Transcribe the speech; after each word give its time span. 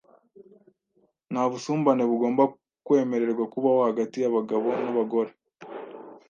Nta 1.31 1.43
busumbane 1.51 2.03
bugomba 2.11 2.43
kwemererwa 2.85 3.45
kubaho 3.53 3.79
hagati 3.89 4.17
y'abagabo 4.19 4.69
n'abagore. 4.83 5.31